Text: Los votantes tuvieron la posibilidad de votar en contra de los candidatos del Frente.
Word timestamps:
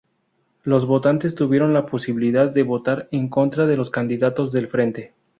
Los 0.63 0.87
votantes 0.87 1.35
tuvieron 1.35 1.75
la 1.75 1.85
posibilidad 1.85 2.49
de 2.49 2.63
votar 2.63 3.07
en 3.11 3.29
contra 3.29 3.67
de 3.67 3.77
los 3.77 3.91
candidatos 3.91 4.51
del 4.51 4.67
Frente. 4.67 5.13